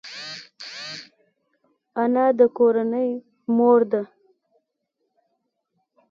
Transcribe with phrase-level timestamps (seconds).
[2.03, 3.09] انا د کورنۍ
[3.55, 4.03] مور ده